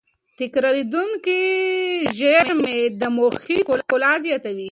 [0.39, 1.39] تکرارېدونکې
[2.17, 4.59] زېرمې د محیط ښکلا زیاتوي.